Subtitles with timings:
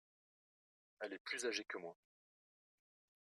[1.01, 1.95] Elle est plus agée que moi.